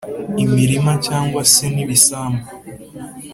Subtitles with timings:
[0.43, 2.47] imilima cyangwe se n’ibisambu